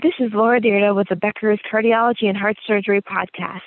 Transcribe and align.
This 0.00 0.14
is 0.20 0.30
Laura 0.32 0.60
Dyrda 0.60 0.94
with 0.94 1.08
the 1.08 1.16
Becker's 1.16 1.58
Cardiology 1.68 2.26
and 2.26 2.36
Heart 2.36 2.56
Surgery 2.64 3.02
podcast. 3.02 3.62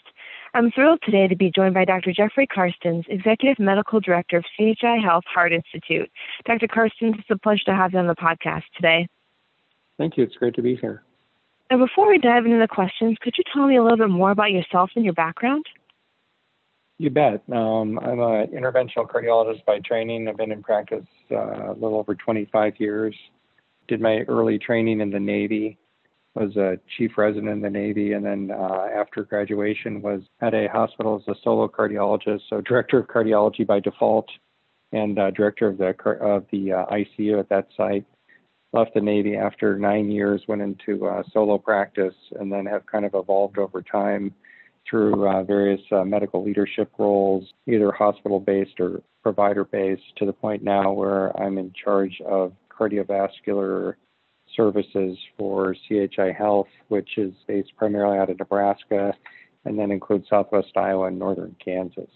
I'm 0.53 0.71
thrilled 0.71 0.99
today 1.03 1.27
to 1.27 1.35
be 1.35 1.51
joined 1.53 1.73
by 1.73 1.83
Dr. 1.83 2.13
Jeffrey 2.13 2.47
Karstens, 2.47 3.03
Executive 3.09 3.59
Medical 3.59 3.99
Director 3.99 4.37
of 4.37 4.45
CHI 4.57 4.95
Health 5.03 5.25
Heart 5.27 5.51
Institute. 5.51 6.09
Dr. 6.45 6.67
Karstens, 6.67 7.19
it's 7.19 7.29
a 7.29 7.37
pleasure 7.37 7.65
to 7.65 7.75
have 7.75 7.91
you 7.91 7.99
on 7.99 8.07
the 8.07 8.15
podcast 8.15 8.63
today. 8.77 9.09
Thank 9.97 10.15
you. 10.15 10.23
It's 10.23 10.37
great 10.37 10.55
to 10.55 10.61
be 10.61 10.77
here. 10.77 11.03
Now, 11.69 11.79
before 11.79 12.07
we 12.07 12.17
dive 12.17 12.45
into 12.45 12.59
the 12.59 12.67
questions, 12.67 13.17
could 13.19 13.33
you 13.37 13.43
tell 13.53 13.67
me 13.67 13.75
a 13.75 13.83
little 13.83 13.97
bit 13.97 14.09
more 14.09 14.31
about 14.31 14.51
yourself 14.51 14.91
and 14.95 15.03
your 15.03 15.15
background? 15.15 15.65
You 16.97 17.09
bet. 17.09 17.43
Um, 17.51 17.99
I'm 17.99 18.21
an 18.21 18.47
interventional 18.47 19.05
cardiologist 19.05 19.65
by 19.65 19.79
training. 19.79 20.29
I've 20.29 20.37
been 20.37 20.53
in 20.53 20.63
practice 20.63 21.07
uh, 21.29 21.71
a 21.71 21.73
little 21.73 21.97
over 21.97 22.15
25 22.15 22.75
years. 22.77 23.15
Did 23.89 23.99
my 23.99 24.19
early 24.29 24.57
training 24.57 25.01
in 25.01 25.09
the 25.09 25.19
Navy 25.19 25.77
was 26.33 26.55
a 26.55 26.79
chief 26.97 27.17
resident 27.17 27.49
in 27.49 27.61
the 27.61 27.69
Navy, 27.69 28.13
and 28.13 28.25
then 28.25 28.51
uh, 28.51 28.87
after 28.95 29.23
graduation 29.23 30.01
was 30.01 30.21
at 30.41 30.53
a 30.53 30.67
hospital 30.67 31.21
as 31.21 31.35
a 31.35 31.37
solo 31.43 31.67
cardiologist, 31.67 32.41
so 32.49 32.61
director 32.61 32.99
of 32.99 33.07
cardiology 33.07 33.67
by 33.67 33.79
default, 33.79 34.29
and 34.93 35.19
uh, 35.19 35.31
director 35.31 35.67
of 35.67 35.77
the 35.77 35.93
of 36.21 36.45
the 36.51 36.71
uh, 36.71 36.85
ICU 36.87 37.39
at 37.39 37.49
that 37.49 37.67
site. 37.75 38.05
Left 38.73 38.93
the 38.93 39.01
Navy 39.01 39.35
after 39.35 39.77
nine 39.77 40.09
years, 40.09 40.41
went 40.47 40.61
into 40.61 41.05
uh, 41.05 41.23
solo 41.33 41.57
practice, 41.57 42.15
and 42.39 42.51
then 42.51 42.65
have 42.65 42.85
kind 42.85 43.03
of 43.03 43.13
evolved 43.13 43.57
over 43.57 43.81
time 43.81 44.33
through 44.89 45.27
uh, 45.27 45.43
various 45.43 45.81
uh, 45.91 46.03
medical 46.03 46.43
leadership 46.43 46.89
roles, 46.97 47.51
either 47.67 47.91
hospital-based 47.91 48.79
or 48.79 49.01
provider-based, 49.21 50.15
to 50.17 50.25
the 50.25 50.33
point 50.33 50.63
now 50.63 50.91
where 50.91 51.37
I'm 51.39 51.57
in 51.57 51.73
charge 51.73 52.19
of 52.25 52.53
cardiovascular 52.69 53.95
services 54.55 55.17
for 55.37 55.75
CHI 55.87 56.31
Health, 56.37 56.67
which 56.89 57.17
is 57.17 57.33
based 57.47 57.75
primarily 57.77 58.17
out 58.17 58.29
of 58.29 58.39
Nebraska 58.39 59.13
and 59.65 59.77
then 59.77 59.91
includes 59.91 60.27
Southwest 60.29 60.75
Iowa 60.75 61.07
and 61.07 61.19
Northern 61.19 61.55
Kansas. 61.63 62.09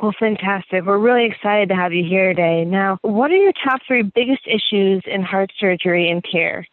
Well, 0.00 0.14
fantastic. 0.18 0.84
We're 0.84 0.98
really 0.98 1.26
excited 1.26 1.68
to 1.68 1.76
have 1.76 1.92
you 1.92 2.04
here 2.04 2.28
today. 2.30 2.64
Now, 2.64 2.98
what 3.02 3.30
are 3.30 3.36
your 3.36 3.52
top 3.52 3.80
three 3.86 4.02
biggest 4.02 4.42
issues 4.46 5.02
in 5.06 5.22
heart 5.22 5.52
surgery 5.58 6.10
and 6.10 6.24
care? 6.24 6.66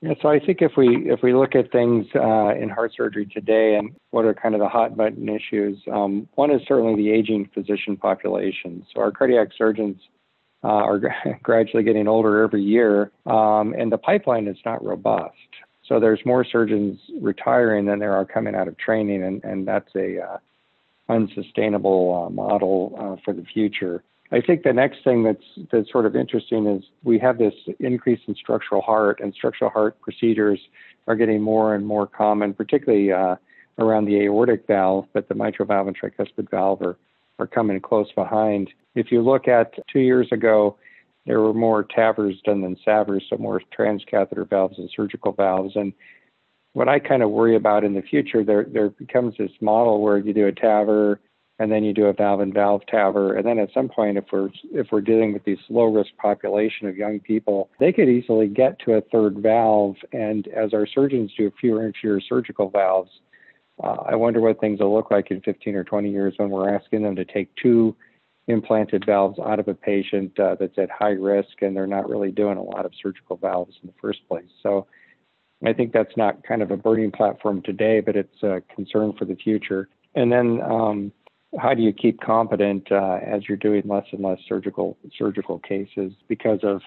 Yeah, 0.00 0.14
so 0.20 0.28
I 0.28 0.38
think 0.38 0.60
if 0.60 0.72
we 0.76 1.10
if 1.10 1.20
we 1.22 1.32
look 1.32 1.54
at 1.54 1.72
things 1.72 2.06
uh, 2.14 2.54
in 2.54 2.68
heart 2.68 2.92
surgery 2.94 3.26
today 3.26 3.76
and 3.76 3.94
what 4.10 4.26
are 4.26 4.34
kind 4.34 4.54
of 4.54 4.60
the 4.60 4.68
hot 4.68 4.96
button 4.96 5.28
issues, 5.28 5.78
um, 5.90 6.28
one 6.34 6.50
is 6.50 6.60
certainly 6.68 6.94
the 6.96 7.10
aging 7.10 7.48
physician 7.54 7.96
population. 7.96 8.84
So 8.92 9.00
our 9.00 9.10
cardiac 9.10 9.48
surgeons 9.56 9.96
uh, 10.64 10.68
are 10.68 11.00
gradually 11.42 11.82
getting 11.82 12.08
older 12.08 12.42
every 12.42 12.62
year, 12.62 13.12
um, 13.26 13.74
and 13.78 13.92
the 13.92 13.98
pipeline 13.98 14.48
is 14.48 14.56
not 14.64 14.84
robust. 14.84 15.36
So 15.86 16.00
there's 16.00 16.20
more 16.24 16.44
surgeons 16.44 16.98
retiring 17.20 17.84
than 17.84 17.98
there 17.98 18.14
are 18.14 18.24
coming 18.24 18.54
out 18.54 18.68
of 18.68 18.78
training, 18.78 19.22
and, 19.22 19.44
and 19.44 19.68
that's 19.68 19.94
a 19.94 20.22
uh, 20.22 20.38
unsustainable 21.10 22.26
uh, 22.26 22.30
model 22.30 22.96
uh, 22.98 23.20
for 23.22 23.34
the 23.34 23.44
future. 23.44 24.02
I 24.32 24.40
think 24.40 24.62
the 24.62 24.72
next 24.72 25.04
thing 25.04 25.22
that's 25.22 25.68
that's 25.70 25.92
sort 25.92 26.06
of 26.06 26.16
interesting 26.16 26.66
is 26.66 26.82
we 27.02 27.18
have 27.18 27.36
this 27.36 27.54
increase 27.78 28.20
in 28.26 28.34
structural 28.34 28.80
heart, 28.80 29.20
and 29.20 29.34
structural 29.34 29.70
heart 29.70 30.00
procedures 30.00 30.58
are 31.06 31.14
getting 31.14 31.42
more 31.42 31.74
and 31.74 31.86
more 31.86 32.06
common, 32.06 32.54
particularly 32.54 33.12
uh, 33.12 33.36
around 33.78 34.06
the 34.06 34.22
aortic 34.22 34.66
valve, 34.66 35.06
but 35.12 35.28
the 35.28 35.34
mitral 35.34 35.66
valve 35.66 35.86
and 35.86 35.96
tricuspid 35.98 36.50
valve 36.50 36.80
are 36.80 36.96
are 37.38 37.46
coming 37.46 37.80
close 37.80 38.10
behind. 38.12 38.70
If 38.94 39.10
you 39.10 39.22
look 39.22 39.48
at 39.48 39.74
two 39.92 40.00
years 40.00 40.28
ago, 40.32 40.76
there 41.26 41.40
were 41.40 41.54
more 41.54 41.84
TAVRs 41.84 42.42
done 42.42 42.60
than 42.60 42.76
SAVRs, 42.86 43.22
so 43.28 43.36
more 43.36 43.60
transcatheter 43.76 44.48
valves 44.48 44.78
and 44.78 44.90
surgical 44.94 45.32
valves. 45.32 45.74
And 45.74 45.92
what 46.74 46.88
I 46.88 46.98
kind 46.98 47.22
of 47.22 47.30
worry 47.30 47.56
about 47.56 47.84
in 47.84 47.94
the 47.94 48.02
future, 48.02 48.44
there 48.44 48.64
there 48.64 48.90
becomes 48.90 49.34
this 49.38 49.52
model 49.60 50.02
where 50.02 50.18
you 50.18 50.32
do 50.32 50.48
a 50.48 50.52
TAVR 50.52 51.18
and 51.58 51.70
then 51.70 51.84
you 51.84 51.92
do 51.92 52.06
a 52.06 52.12
valve 52.12 52.40
and 52.40 52.52
valve 52.52 52.82
TAVR, 52.92 53.36
and 53.36 53.46
then 53.46 53.60
at 53.60 53.72
some 53.72 53.88
point, 53.88 54.18
if 54.18 54.24
we're 54.32 54.50
if 54.72 54.88
we're 54.90 55.00
dealing 55.00 55.32
with 55.32 55.44
these 55.44 55.58
low 55.68 55.84
risk 55.84 56.10
population 56.16 56.88
of 56.88 56.96
young 56.96 57.20
people, 57.20 57.70
they 57.78 57.92
could 57.92 58.08
easily 58.08 58.48
get 58.48 58.78
to 58.80 58.94
a 58.94 59.00
third 59.00 59.38
valve. 59.38 59.94
And 60.12 60.48
as 60.48 60.74
our 60.74 60.86
surgeons 60.86 61.32
do 61.36 61.52
fewer 61.60 61.84
and 61.84 61.94
fewer 62.00 62.20
surgical 62.20 62.70
valves, 62.70 63.10
uh, 63.84 64.02
I 64.06 64.14
wonder 64.14 64.40
what 64.40 64.60
things 64.60 64.80
will 64.80 64.94
look 64.94 65.10
like 65.10 65.30
in 65.30 65.42
15 65.42 65.74
or 65.74 65.84
20 65.84 66.10
years 66.10 66.34
when 66.38 66.48
we're 66.48 66.74
asking 66.74 67.02
them 67.02 67.14
to 67.16 67.24
take 67.24 67.54
two 67.56 67.94
implanted 68.46 69.04
valves 69.04 69.38
out 69.38 69.58
of 69.58 69.68
a 69.68 69.74
patient 69.74 70.38
uh, 70.38 70.56
that's 70.58 70.78
at 70.78 70.90
high 70.90 71.10
risk 71.10 71.60
and 71.60 71.76
they're 71.76 71.86
not 71.86 72.08
really 72.08 72.30
doing 72.30 72.56
a 72.56 72.62
lot 72.62 72.86
of 72.86 72.92
surgical 73.00 73.36
valves 73.36 73.76
in 73.82 73.88
the 73.88 73.94
first 74.00 74.26
place. 74.28 74.48
So 74.62 74.86
I 75.64 75.72
think 75.72 75.92
that's 75.92 76.16
not 76.16 76.42
kind 76.44 76.62
of 76.62 76.70
a 76.70 76.76
burning 76.76 77.10
platform 77.10 77.62
today, 77.62 78.00
but 78.00 78.16
it's 78.16 78.42
a 78.42 78.62
concern 78.74 79.12
for 79.18 79.24
the 79.26 79.36
future. 79.36 79.88
And 80.14 80.32
then 80.32 80.60
um, 80.62 81.12
how 81.58 81.74
do 81.74 81.82
you 81.82 81.92
keep 81.92 82.20
competent 82.20 82.90
uh, 82.90 83.18
as 83.24 83.48
you're 83.48 83.56
doing 83.56 83.82
less 83.84 84.06
and 84.12 84.22
less 84.22 84.38
surgical 84.48 84.96
surgical 85.18 85.58
cases 85.58 86.12
because 86.28 86.60
of 86.62 86.80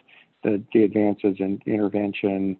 the, 0.43 0.61
the 0.73 0.83
advances 0.83 1.37
in 1.39 1.59
intervention 1.65 2.57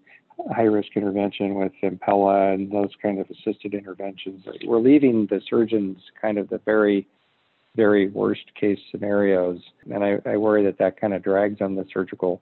high 0.56 0.64
risk 0.64 0.90
intervention 0.96 1.56
with 1.56 1.72
Impella 1.84 2.54
and 2.54 2.72
those 2.72 2.92
kind 3.02 3.20
of 3.20 3.28
assisted 3.30 3.74
interventions. 3.74 4.46
We're 4.66 4.80
leaving 4.80 5.28
the 5.28 5.42
surgeons 5.50 5.98
kind 6.22 6.38
of 6.38 6.50
the 6.50 6.60
very, 6.60 7.08
very 7.76 8.08
worst 8.10 8.54
case 8.60 8.80
scenarios, 8.92 9.60
and 9.92 10.04
I, 10.04 10.18
I 10.26 10.38
worry 10.38 10.64
that 10.66 10.78
that 10.80 11.00
kind 11.00 11.14
of 11.14 11.24
drags 11.24 11.62
on 11.62 11.76
the 11.76 11.86
surgical, 11.92 12.42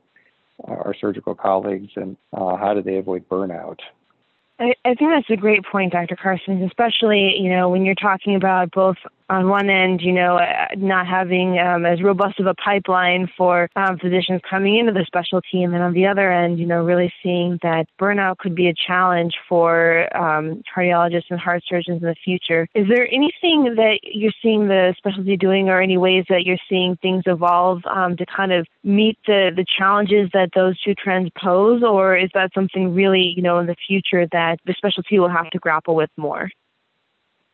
uh, 0.67 0.73
our 0.73 0.95
surgical 0.99 1.35
colleagues, 1.35 1.91
and 1.95 2.17
uh, 2.33 2.57
how 2.57 2.73
do 2.73 2.81
they 2.81 2.97
avoid 2.97 3.27
burnout? 3.29 3.79
I, 4.59 4.73
I 4.85 4.93
think 4.95 5.11
that's 5.11 5.29
a 5.29 5.35
great 5.35 5.63
point, 5.65 5.91
Dr. 5.91 6.15
Karstens, 6.15 6.65
especially, 6.65 7.35
you 7.37 7.49
know, 7.49 7.69
when 7.69 7.85
you're 7.85 7.95
talking 7.95 8.35
about 8.35 8.71
both 8.71 8.97
on 9.29 9.49
one 9.49 9.69
end, 9.69 10.01
you 10.01 10.11
know, 10.11 10.37
uh, 10.37 10.67
not 10.77 11.07
having 11.07 11.57
um, 11.57 11.85
as 11.85 12.01
robust 12.01 12.39
of 12.39 12.45
a 12.45 12.53
pipeline 12.53 13.27
for 13.37 13.69
um, 13.75 13.97
physicians 13.97 14.41
coming 14.47 14.77
into 14.77 14.91
the 14.91 15.03
specialty, 15.05 15.63
and 15.63 15.73
then 15.73 15.81
on 15.81 15.93
the 15.93 16.05
other 16.05 16.31
end, 16.31 16.59
you 16.59 16.65
know, 16.65 16.83
really 16.83 17.11
seeing 17.23 17.57
that 17.63 17.87
burnout 17.99 18.37
could 18.37 18.55
be 18.55 18.67
a 18.67 18.73
challenge 18.73 19.33
for 19.49 20.15
um, 20.15 20.61
cardiologists 20.75 21.25
and 21.29 21.39
heart 21.39 21.63
surgeons 21.67 22.01
in 22.01 22.07
the 22.07 22.15
future. 22.23 22.67
Is 22.75 22.87
there 22.87 23.07
anything 23.07 23.75
that 23.75 23.99
you're 24.03 24.31
seeing 24.41 24.67
the 24.67 24.93
specialty 24.97 25.37
doing, 25.37 25.69
or 25.69 25.81
any 25.81 25.97
ways 25.97 26.25
that 26.29 26.43
you're 26.45 26.57
seeing 26.69 26.97
things 26.97 27.23
evolve 27.25 27.81
um, 27.85 28.15
to 28.17 28.25
kind 28.25 28.53
of 28.53 28.67
meet 28.83 29.17
the 29.25 29.51
the 29.55 29.65
challenges 29.77 30.29
that 30.33 30.49
those 30.53 30.79
two 30.81 30.93
trends 30.93 31.29
pose, 31.41 31.81
or 31.83 32.15
is 32.15 32.29
that 32.33 32.51
something 32.53 32.93
really, 32.93 33.33
you 33.35 33.41
know, 33.41 33.57
in 33.59 33.65
the 33.65 33.75
future 33.87 34.27
that 34.31 34.59
the 34.65 34.73
specialty 34.77 35.17
will 35.17 35.29
have 35.29 35.49
to 35.49 35.59
grapple 35.59 35.95
with 35.95 36.09
more? 36.17 36.49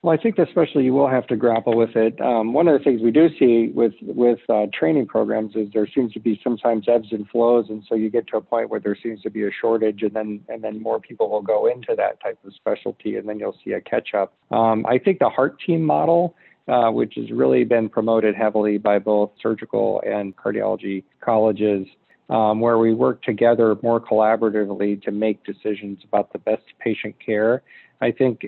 Well, 0.04 0.18
I 0.18 0.22
think 0.22 0.40
especially 0.40 0.86
you 0.86 0.94
will 0.94 1.10
have 1.10 1.28
to 1.28 1.36
grapple 1.36 1.78
with 1.78 1.96
it. 1.96 2.20
Um, 2.20 2.54
one 2.54 2.68
of 2.68 2.76
the 2.76 2.84
things 2.84 3.02
we 3.04 3.12
do 3.12 3.30
see 3.38 3.72
with 3.72 3.94
with 4.02 4.40
uh, 4.50 4.66
training 4.74 5.06
programs 5.06 5.56
is 5.56 5.68
there 5.74 5.88
seems 5.94 6.12
to 6.14 6.20
be 6.20 6.42
sometimes 6.44 6.88
ebbs 6.88 7.10
and 7.12 7.30
flows, 7.30 7.68
and 7.70 7.84
so 7.88 7.94
you 7.94 8.10
get 8.10 8.26
to 8.30 8.38
a 8.38 8.42
point 8.42 8.72
where 8.72 8.80
there 8.80 8.98
seems 9.02 9.22
to 9.22 9.30
be 9.30 9.44
a 9.44 9.52
shortage, 9.52 10.02
and 10.02 10.16
then 10.16 10.42
and 10.50 10.64
then 10.64 10.82
more 10.82 11.00
people 11.00 11.30
will 11.30 11.44
go 11.44 11.68
into 11.68 11.94
that 11.96 12.20
type 12.20 12.40
of 12.44 12.52
specialty, 12.56 13.18
and 13.18 13.30
then 13.30 13.38
you'll 13.38 13.58
see 13.64 13.74
a 13.74 13.82
catch 13.82 14.16
up. 14.16 14.34
Um, 14.50 14.88
I 14.88 14.98
think 14.98 15.20
the 15.20 15.30
heart 15.30 15.58
team 15.66 15.84
model. 15.84 16.36
Uh, 16.68 16.92
which 16.92 17.16
has 17.16 17.32
really 17.32 17.64
been 17.64 17.90
promoted 17.90 18.36
heavily 18.36 18.78
by 18.78 19.00
both 19.00 19.32
surgical 19.42 20.02
and 20.06 20.38
cardiology 20.38 21.04
colleges, 21.20 21.88
um, 22.30 22.60
where 22.60 22.78
we 22.78 22.94
work 22.94 23.22
together 23.24 23.76
more 23.82 24.00
collaboratively 24.00 25.02
to 25.02 25.12
make 25.12 25.44
decisions 25.44 26.00
about 26.04 26.32
the 26.32 26.40
best 26.40 26.64
patient 26.80 27.16
care. 27.24 27.64
I 28.02 28.12
think 28.12 28.48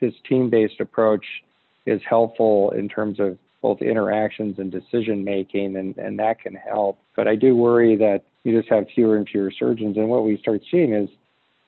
this 0.00 0.14
team 0.28 0.50
based 0.50 0.80
approach 0.80 1.24
is 1.86 2.00
helpful 2.08 2.70
in 2.72 2.88
terms 2.88 3.20
of 3.20 3.38
both 3.62 3.82
interactions 3.82 4.58
and 4.58 4.70
decision 4.70 5.24
making, 5.24 5.76
and, 5.76 5.96
and 5.98 6.18
that 6.18 6.40
can 6.40 6.54
help. 6.54 6.98
But 7.16 7.26
I 7.26 7.34
do 7.34 7.56
worry 7.56 7.96
that 7.96 8.22
you 8.44 8.56
just 8.56 8.70
have 8.70 8.86
fewer 8.94 9.16
and 9.16 9.28
fewer 9.28 9.50
surgeons. 9.50 9.96
And 9.96 10.08
what 10.08 10.24
we 10.24 10.36
start 10.38 10.62
seeing 10.70 10.92
is 10.92 11.08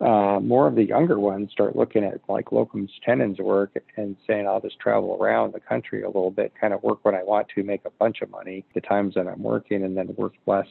uh, 0.01 0.41
more 0.41 0.67
of 0.67 0.77
the 0.77 0.85
younger 0.85 1.19
ones 1.19 1.51
start 1.53 1.77
looking 1.77 2.05
at 2.05 2.21
like 2.29 2.47
locums 2.47 2.91
tenens 3.05 3.39
work 3.39 3.77
and 3.97 4.17
saying, 4.27 4.47
I'll 4.47 4.61
just 4.61 4.79
travel 4.79 5.19
around 5.21 5.53
the 5.53 5.61
country 5.61 6.03
a 6.03 6.07
little 6.07 6.31
bit, 6.31 6.53
kind 6.59 6.73
of 6.73 6.83
work 6.83 7.05
when 7.05 7.15
I 7.15 7.23
want 7.23 7.49
to, 7.55 7.63
make 7.63 7.85
a 7.85 7.91
bunch 7.91 8.23
of 8.23 8.31
money 8.31 8.65
the 8.75 8.81
times 8.81 9.15
that 9.15 9.27
I'm 9.27 9.43
working, 9.43 9.85
and 9.85 9.97
then 9.97 10.15
work 10.17 10.33
less 10.47 10.69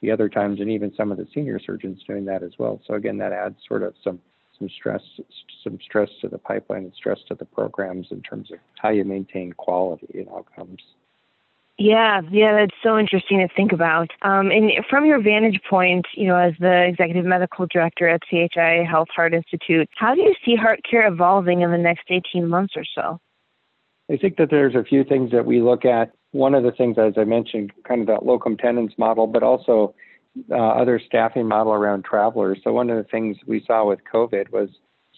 the 0.00 0.10
other 0.10 0.28
times, 0.30 0.60
and 0.60 0.70
even 0.70 0.94
some 0.96 1.12
of 1.12 1.18
the 1.18 1.26
senior 1.34 1.60
surgeons 1.60 2.00
doing 2.06 2.24
that 2.24 2.42
as 2.42 2.52
well. 2.58 2.80
So 2.86 2.94
again, 2.94 3.18
that 3.18 3.32
adds 3.32 3.56
sort 3.68 3.82
of 3.82 3.94
some 4.02 4.18
some 4.60 4.68
stress 4.68 5.02
some 5.64 5.78
stress 5.82 6.08
to 6.20 6.28
the 6.28 6.38
pipeline 6.38 6.84
and 6.84 6.94
stress 6.94 7.18
to 7.28 7.34
the 7.34 7.44
programs 7.44 8.08
in 8.10 8.22
terms 8.22 8.50
of 8.52 8.58
how 8.80 8.90
you 8.90 9.04
maintain 9.04 9.52
quality 9.54 10.06
and 10.14 10.28
outcomes. 10.28 10.80
Yeah, 11.78 12.20
yeah, 12.30 12.52
that's 12.54 12.76
so 12.82 12.98
interesting 12.98 13.38
to 13.38 13.48
think 13.54 13.72
about. 13.72 14.10
Um, 14.20 14.50
and 14.50 14.70
from 14.90 15.06
your 15.06 15.18
vantage 15.22 15.60
point, 15.68 16.04
you 16.14 16.26
know, 16.26 16.36
as 16.36 16.52
the 16.60 16.84
executive 16.84 17.24
medical 17.24 17.66
director 17.66 18.06
at 18.06 18.20
CHI 18.30 18.84
Health 18.88 19.08
Heart 19.16 19.32
Institute, 19.32 19.88
how 19.96 20.14
do 20.14 20.20
you 20.20 20.34
see 20.44 20.56
heart 20.56 20.80
care 20.88 21.06
evolving 21.06 21.62
in 21.62 21.70
the 21.70 21.78
next 21.78 22.04
18 22.10 22.46
months 22.46 22.74
or 22.76 22.84
so? 22.94 23.18
I 24.12 24.18
think 24.18 24.36
that 24.36 24.50
there's 24.50 24.74
a 24.74 24.84
few 24.84 25.04
things 25.04 25.30
that 25.30 25.46
we 25.46 25.62
look 25.62 25.86
at. 25.86 26.12
One 26.32 26.54
of 26.54 26.64
the 26.64 26.72
things, 26.72 26.98
as 26.98 27.14
I 27.16 27.24
mentioned, 27.24 27.72
kind 27.84 28.02
of 28.02 28.08
that 28.08 28.26
locum 28.26 28.58
tenens 28.58 28.92
model, 28.98 29.26
but 29.26 29.42
also 29.42 29.94
uh, 30.50 30.54
other 30.54 31.00
staffing 31.04 31.46
model 31.46 31.72
around 31.72 32.04
travelers. 32.04 32.58
So 32.62 32.72
one 32.72 32.90
of 32.90 32.96
the 32.96 33.08
things 33.10 33.36
we 33.46 33.64
saw 33.66 33.84
with 33.84 34.00
COVID 34.12 34.50
was 34.52 34.68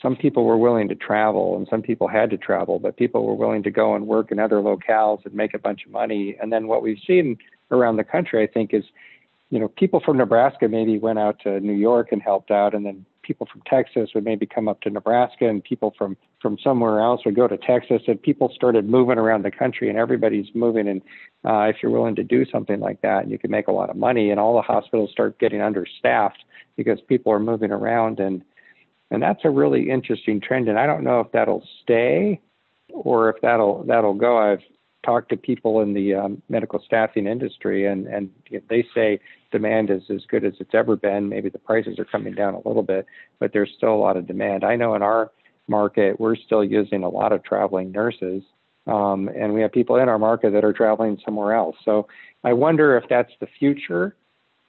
some 0.00 0.16
people 0.16 0.44
were 0.44 0.56
willing 0.58 0.88
to 0.88 0.94
travel 0.94 1.56
and 1.56 1.66
some 1.70 1.82
people 1.82 2.08
had 2.08 2.30
to 2.30 2.36
travel, 2.36 2.78
but 2.78 2.96
people 2.96 3.24
were 3.24 3.34
willing 3.34 3.62
to 3.62 3.70
go 3.70 3.94
and 3.94 4.06
work 4.06 4.32
in 4.32 4.38
other 4.38 4.56
locales 4.56 5.24
and 5.24 5.34
make 5.34 5.54
a 5.54 5.58
bunch 5.58 5.84
of 5.86 5.92
money. 5.92 6.36
And 6.40 6.52
then 6.52 6.66
what 6.66 6.82
we've 6.82 6.98
seen 7.06 7.38
around 7.70 7.96
the 7.96 8.04
country, 8.04 8.42
I 8.42 8.46
think, 8.46 8.74
is 8.74 8.84
you 9.50 9.58
know 9.58 9.68
people 9.68 10.00
from 10.00 10.16
Nebraska 10.16 10.66
maybe 10.68 10.98
went 10.98 11.18
out 11.18 11.38
to 11.40 11.60
New 11.60 11.74
York 11.74 12.08
and 12.10 12.22
helped 12.22 12.50
out, 12.50 12.74
and 12.74 12.84
then 12.84 13.04
people 13.22 13.46
from 13.50 13.62
Texas 13.66 14.10
would 14.14 14.24
maybe 14.24 14.46
come 14.46 14.68
up 14.68 14.80
to 14.82 14.90
Nebraska, 14.90 15.48
and 15.48 15.62
people 15.62 15.94
from 15.96 16.16
from 16.40 16.58
somewhere 16.62 17.00
else 17.00 17.24
would 17.24 17.36
go 17.36 17.46
to 17.46 17.56
Texas, 17.56 18.02
and 18.06 18.20
people 18.20 18.50
started 18.54 18.88
moving 18.88 19.18
around 19.18 19.44
the 19.44 19.50
country, 19.50 19.88
and 19.88 19.98
everybody's 19.98 20.48
moving. 20.54 20.88
And 20.88 21.02
uh, 21.44 21.62
if 21.68 21.76
you're 21.82 21.92
willing 21.92 22.16
to 22.16 22.24
do 22.24 22.44
something 22.50 22.80
like 22.80 23.00
that, 23.02 23.28
you 23.28 23.38
can 23.38 23.50
make 23.50 23.68
a 23.68 23.72
lot 23.72 23.90
of 23.90 23.96
money, 23.96 24.30
and 24.30 24.40
all 24.40 24.56
the 24.56 24.62
hospitals 24.62 25.10
start 25.10 25.38
getting 25.38 25.60
understaffed 25.60 26.44
because 26.76 27.00
people 27.08 27.32
are 27.32 27.40
moving 27.40 27.70
around, 27.70 28.20
and 28.20 28.42
and 29.10 29.22
that's 29.22 29.44
a 29.44 29.50
really 29.50 29.90
interesting 29.90 30.40
trend. 30.40 30.68
And 30.68 30.78
I 30.78 30.86
don't 30.86 31.04
know 31.04 31.20
if 31.20 31.30
that'll 31.32 31.66
stay 31.82 32.40
or 32.88 33.30
if 33.30 33.40
that'll 33.42 33.84
that'll 33.84 34.14
go. 34.14 34.38
I've 34.38 34.62
talked 35.04 35.30
to 35.30 35.36
people 35.36 35.80
in 35.80 35.94
the 35.94 36.14
um, 36.14 36.42
medical 36.48 36.82
staffing 36.84 37.26
industry, 37.26 37.86
and 37.86 38.06
and 38.06 38.30
they 38.68 38.86
say 38.94 39.20
demand 39.52 39.90
is 39.90 40.02
as 40.10 40.22
good 40.26 40.44
as 40.44 40.54
it's 40.58 40.74
ever 40.74 40.96
been. 40.96 41.28
Maybe 41.28 41.48
the 41.48 41.58
prices 41.58 41.98
are 41.98 42.04
coming 42.04 42.34
down 42.34 42.54
a 42.54 42.68
little 42.68 42.82
bit, 42.82 43.06
but 43.38 43.52
there's 43.52 43.70
still 43.76 43.94
a 43.94 43.96
lot 43.96 44.16
of 44.16 44.26
demand. 44.26 44.64
I 44.64 44.74
know 44.74 44.94
in 44.94 45.02
our 45.02 45.30
market, 45.68 46.18
we're 46.18 46.34
still 46.34 46.64
using 46.64 47.04
a 47.04 47.08
lot 47.08 47.32
of 47.32 47.44
traveling 47.44 47.92
nurses, 47.92 48.42
um, 48.86 49.28
and 49.28 49.54
we 49.54 49.60
have 49.60 49.70
people 49.70 49.96
in 49.96 50.08
our 50.08 50.18
market 50.18 50.52
that 50.52 50.64
are 50.64 50.72
traveling 50.72 51.18
somewhere 51.24 51.54
else. 51.54 51.76
So 51.84 52.08
I 52.42 52.52
wonder 52.52 52.96
if 52.96 53.04
that's 53.08 53.30
the 53.40 53.46
future 53.58 54.16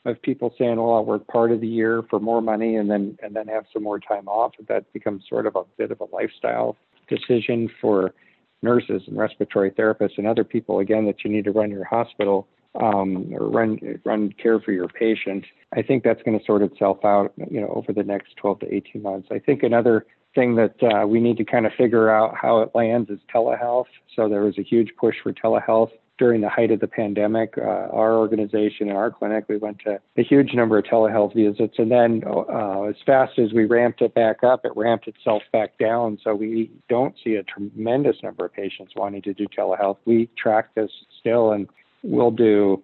of 0.05 0.21
people 0.21 0.53
saying, 0.57 0.75
"Well, 0.75 0.93
I'll 0.93 1.05
work 1.05 1.25
part 1.27 1.51
of 1.51 1.61
the 1.61 1.67
year 1.67 2.03
for 2.09 2.19
more 2.19 2.41
money 2.41 2.75
and 2.75 2.91
then 2.91 3.17
and 3.23 3.35
then 3.35 3.47
have 3.47 3.65
some 3.73 3.83
more 3.83 3.99
time 3.99 4.27
off." 4.27 4.51
If 4.59 4.67
that 4.67 4.91
becomes 4.93 5.27
sort 5.27 5.47
of 5.47 5.55
a 5.55 5.63
bit 5.77 5.91
of 5.91 6.01
a 6.01 6.05
lifestyle 6.13 6.75
decision 7.07 7.69
for 7.81 8.13
nurses 8.61 9.01
and 9.07 9.17
respiratory 9.17 9.71
therapists 9.71 10.17
and 10.17 10.27
other 10.27 10.43
people 10.43 10.79
again 10.79 11.05
that 11.05 11.23
you 11.23 11.31
need 11.31 11.43
to 11.45 11.51
run 11.51 11.69
your 11.69 11.83
hospital 11.83 12.47
um, 12.75 13.33
or 13.33 13.49
run 13.49 13.79
run 14.03 14.33
care 14.41 14.59
for 14.59 14.71
your 14.71 14.87
patient. 14.87 15.45
I 15.73 15.81
think 15.81 16.03
that's 16.03 16.21
going 16.23 16.37
to 16.37 16.45
sort 16.45 16.61
itself 16.61 17.03
out, 17.03 17.33
you 17.49 17.61
know, 17.61 17.69
over 17.69 17.93
the 17.93 18.03
next 18.03 18.35
12 18.37 18.61
to 18.61 18.73
18 18.73 19.01
months. 19.01 19.27
I 19.31 19.39
think 19.39 19.63
another 19.63 20.05
thing 20.35 20.55
that 20.55 20.75
uh, 20.81 21.05
we 21.07 21.19
need 21.19 21.37
to 21.37 21.45
kind 21.45 21.65
of 21.65 21.73
figure 21.77 22.09
out 22.09 22.35
how 22.35 22.61
it 22.61 22.71
lands 22.73 23.09
is 23.09 23.19
telehealth. 23.33 23.85
So 24.15 24.27
there 24.27 24.41
was 24.41 24.57
a 24.57 24.63
huge 24.63 24.91
push 24.97 25.15
for 25.21 25.33
telehealth 25.33 25.91
during 26.17 26.41
the 26.41 26.49
height 26.49 26.71
of 26.71 26.79
the 26.79 26.87
pandemic. 26.87 27.55
Uh, 27.57 27.61
our 27.61 28.15
organization 28.15 28.89
and 28.89 28.97
our 28.97 29.11
clinic, 29.11 29.45
we 29.49 29.57
went 29.57 29.79
to 29.79 29.99
a 30.17 30.23
huge 30.23 30.53
number 30.53 30.77
of 30.77 30.85
telehealth 30.85 31.33
visits, 31.33 31.75
and 31.79 31.91
then 31.91 32.23
uh, 32.27 32.83
as 32.83 32.95
fast 33.05 33.39
as 33.39 33.51
we 33.51 33.65
ramped 33.65 34.01
it 34.01 34.13
back 34.13 34.43
up, 34.43 34.63
it 34.63 34.71
ramped 34.75 35.07
itself 35.07 35.41
back 35.51 35.77
down. 35.79 36.19
So 36.23 36.35
we 36.35 36.71
don't 36.87 37.15
see 37.23 37.35
a 37.35 37.43
tremendous 37.43 38.17
number 38.21 38.45
of 38.45 38.53
patients 38.53 38.93
wanting 38.95 39.23
to 39.23 39.33
do 39.33 39.47
telehealth. 39.47 39.97
We 40.05 40.29
track 40.37 40.75
this 40.75 40.91
still, 41.19 41.51
and 41.51 41.67
we'll 42.03 42.31
do 42.31 42.81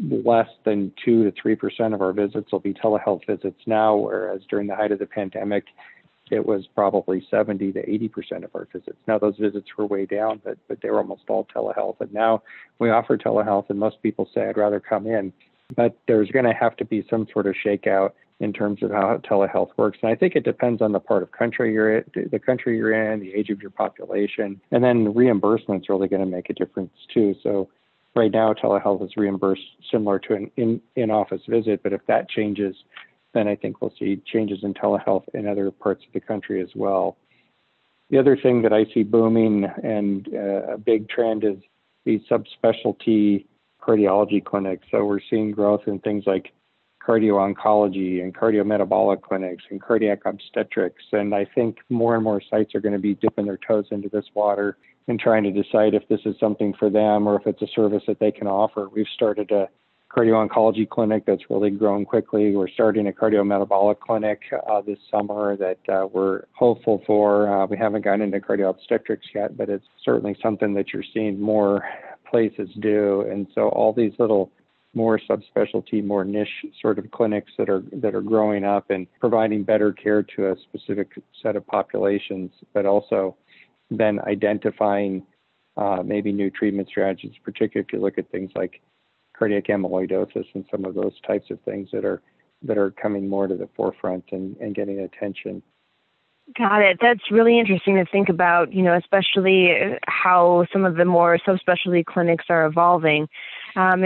less 0.00 0.48
than 0.64 0.92
two 1.04 1.24
to 1.24 1.32
three 1.40 1.56
percent 1.56 1.94
of 1.94 2.00
our 2.00 2.12
visits 2.12 2.52
will 2.52 2.60
be 2.60 2.74
telehealth 2.74 3.26
visits 3.26 3.60
now, 3.66 3.96
whereas 3.96 4.42
during 4.48 4.66
the 4.66 4.76
height 4.76 4.92
of 4.92 4.98
the 4.98 5.06
pandemic, 5.06 5.64
it 6.30 6.44
was 6.44 6.66
probably 6.74 7.26
70 7.30 7.72
to 7.72 7.90
80 7.90 8.08
percent 8.08 8.44
of 8.44 8.50
our 8.54 8.68
visits. 8.72 8.98
Now 9.06 9.18
those 9.18 9.36
visits 9.36 9.66
were 9.76 9.86
way 9.86 10.06
down, 10.06 10.40
but 10.44 10.58
but 10.68 10.80
they 10.82 10.90
were 10.90 10.98
almost 10.98 11.22
all 11.28 11.46
telehealth. 11.54 12.00
And 12.00 12.12
now 12.12 12.42
we 12.78 12.90
offer 12.90 13.16
telehealth, 13.16 13.70
and 13.70 13.78
most 13.78 14.02
people 14.02 14.28
say 14.34 14.48
I'd 14.48 14.56
rather 14.56 14.80
come 14.80 15.06
in. 15.06 15.32
But 15.74 15.98
there's 16.06 16.30
going 16.30 16.46
to 16.46 16.54
have 16.54 16.76
to 16.76 16.84
be 16.84 17.06
some 17.10 17.26
sort 17.32 17.46
of 17.46 17.54
shakeout 17.54 18.12
in 18.40 18.52
terms 18.52 18.82
of 18.82 18.90
how 18.90 19.20
telehealth 19.28 19.70
works. 19.76 19.98
And 20.00 20.10
I 20.10 20.14
think 20.14 20.36
it 20.36 20.44
depends 20.44 20.80
on 20.80 20.92
the 20.92 21.00
part 21.00 21.22
of 21.22 21.32
country 21.32 21.72
you're 21.72 21.98
in, 21.98 22.04
the 22.30 22.38
country 22.38 22.76
you're 22.76 23.12
in, 23.12 23.20
the 23.20 23.34
age 23.34 23.50
of 23.50 23.60
your 23.60 23.70
population, 23.70 24.60
and 24.70 24.82
then 24.82 25.12
reimbursement's 25.12 25.88
really 25.88 26.08
going 26.08 26.22
to 26.22 26.30
make 26.30 26.48
a 26.48 26.54
difference 26.54 26.92
too. 27.12 27.34
So 27.42 27.68
right 28.14 28.32
now 28.32 28.52
telehealth 28.52 29.04
is 29.04 29.16
reimbursed 29.16 29.62
similar 29.90 30.18
to 30.20 30.34
an 30.34 30.50
in, 30.56 30.80
in-office 30.96 31.42
visit, 31.48 31.82
but 31.82 31.92
if 31.92 32.00
that 32.06 32.28
changes, 32.28 32.74
then 33.34 33.46
I 33.46 33.54
think 33.54 33.80
we'll 33.80 33.94
see 33.98 34.22
changes 34.26 34.60
in 34.62 34.74
telehealth 34.74 35.24
in 35.34 35.46
other 35.46 35.70
parts 35.70 36.04
of 36.06 36.12
the 36.12 36.20
country 36.20 36.62
as 36.62 36.70
well. 36.74 37.16
The 38.10 38.18
other 38.18 38.36
thing 38.36 38.62
that 38.62 38.72
I 38.72 38.86
see 38.94 39.02
booming 39.02 39.64
and 39.82 40.28
uh, 40.34 40.74
a 40.74 40.78
big 40.78 41.08
trend 41.08 41.44
is 41.44 41.58
these 42.04 42.20
subspecialty 42.30 43.44
cardiology 43.80 44.42
clinics. 44.42 44.86
So 44.90 45.04
we're 45.04 45.20
seeing 45.28 45.50
growth 45.50 45.82
in 45.86 45.98
things 46.00 46.24
like 46.26 46.52
cardio 47.06 47.54
oncology 47.54 48.22
and 48.22 48.34
cardiometabolic 48.34 49.22
clinics 49.22 49.64
and 49.70 49.80
cardiac 49.80 50.20
obstetrics. 50.24 51.02
And 51.12 51.34
I 51.34 51.46
think 51.54 51.78
more 51.90 52.14
and 52.14 52.24
more 52.24 52.42
sites 52.50 52.74
are 52.74 52.80
going 52.80 52.94
to 52.94 52.98
be 52.98 53.14
dipping 53.14 53.46
their 53.46 53.58
toes 53.58 53.86
into 53.90 54.08
this 54.08 54.26
water 54.34 54.78
and 55.08 55.18
trying 55.18 55.42
to 55.44 55.50
decide 55.50 55.94
if 55.94 56.06
this 56.08 56.20
is 56.24 56.36
something 56.38 56.74
for 56.78 56.90
them 56.90 57.26
or 57.26 57.36
if 57.36 57.46
it's 57.46 57.62
a 57.62 57.66
service 57.74 58.02
that 58.06 58.20
they 58.20 58.30
can 58.30 58.46
offer. 58.46 58.88
We've 58.88 59.06
started 59.14 59.50
a 59.50 59.68
cardio 60.14 60.46
oncology 60.46 60.88
clinic 60.88 61.24
that's 61.26 61.42
really 61.50 61.70
grown 61.70 62.04
quickly. 62.04 62.54
We're 62.54 62.68
starting 62.68 63.08
a 63.08 63.12
cardiometabolic 63.12 64.00
clinic 64.00 64.40
uh, 64.70 64.80
this 64.80 64.98
summer 65.10 65.56
that 65.56 65.78
uh, 65.88 66.06
we're 66.06 66.44
hopeful 66.52 67.02
for. 67.06 67.50
Uh, 67.50 67.66
we 67.66 67.76
haven't 67.76 68.04
gotten 68.04 68.22
into 68.22 68.40
cardio 68.40 68.70
obstetrics 68.70 69.26
yet, 69.34 69.56
but 69.56 69.68
it's 69.68 69.86
certainly 70.04 70.36
something 70.42 70.74
that 70.74 70.92
you're 70.92 71.04
seeing 71.12 71.40
more 71.40 71.84
places 72.30 72.68
do. 72.80 73.22
And 73.30 73.46
so 73.54 73.68
all 73.70 73.92
these 73.92 74.12
little 74.18 74.50
more 74.94 75.20
subspecialty, 75.28 76.02
more 76.04 76.24
niche 76.24 76.64
sort 76.80 76.98
of 76.98 77.10
clinics 77.10 77.52
that 77.58 77.68
are 77.68 77.82
that 77.92 78.14
are 78.14 78.22
growing 78.22 78.64
up 78.64 78.90
and 78.90 79.06
providing 79.20 79.62
better 79.62 79.92
care 79.92 80.22
to 80.22 80.50
a 80.50 80.56
specific 80.62 81.10
set 81.42 81.56
of 81.56 81.66
populations, 81.66 82.50
but 82.72 82.86
also 82.86 83.36
then 83.90 84.20
identifying 84.20 85.24
uh, 85.76 86.02
maybe 86.04 86.32
new 86.32 86.50
treatment 86.50 86.88
strategies, 86.88 87.32
particularly 87.42 87.86
if 87.86 87.92
you 87.92 88.00
look 88.00 88.18
at 88.18 88.30
things 88.30 88.50
like 88.54 88.80
cardiac 89.36 89.66
amyloidosis 89.66 90.46
and 90.54 90.64
some 90.70 90.84
of 90.84 90.94
those 90.94 91.12
types 91.26 91.50
of 91.50 91.60
things 91.60 91.88
that 91.92 92.04
are 92.04 92.20
that 92.62 92.76
are 92.76 92.90
coming 92.90 93.28
more 93.28 93.46
to 93.46 93.54
the 93.54 93.68
forefront 93.76 94.24
and, 94.32 94.56
and 94.56 94.74
getting 94.74 95.00
attention. 95.00 95.62
Got 96.56 96.80
it. 96.80 96.98
That's 97.00 97.30
really 97.30 97.58
interesting 97.58 97.96
to 97.96 98.06
think 98.06 98.30
about, 98.30 98.72
you 98.72 98.82
know, 98.82 98.96
especially 98.96 99.98
how 100.06 100.66
some 100.72 100.86
of 100.86 100.96
the 100.96 101.04
more 101.04 101.38
subspecialty 101.46 102.06
clinics 102.06 102.46
are 102.48 102.64
evolving. 102.64 103.28
Um, 103.76 104.02